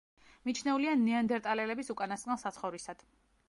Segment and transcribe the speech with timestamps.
[0.49, 3.09] მიჩნეულია ნეანდერტალელების უკანასკნელ საცხოვრისად.